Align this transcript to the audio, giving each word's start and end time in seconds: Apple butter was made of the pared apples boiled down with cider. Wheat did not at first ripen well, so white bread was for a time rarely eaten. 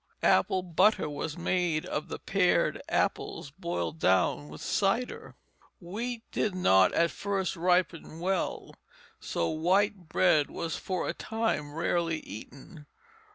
Apple 0.23 0.63
butter 0.63 1.07
was 1.07 1.37
made 1.37 1.85
of 1.85 2.07
the 2.07 2.17
pared 2.17 2.81
apples 2.89 3.51
boiled 3.51 3.99
down 3.99 4.49
with 4.49 4.59
cider. 4.59 5.35
Wheat 5.79 6.23
did 6.31 6.55
not 6.55 6.91
at 6.93 7.11
first 7.11 7.55
ripen 7.55 8.19
well, 8.19 8.73
so 9.19 9.49
white 9.49 10.09
bread 10.09 10.49
was 10.49 10.75
for 10.75 11.07
a 11.07 11.13
time 11.13 11.71
rarely 11.71 12.21
eaten. 12.21 12.87